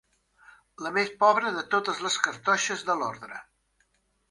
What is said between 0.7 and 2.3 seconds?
La més pobra de totes les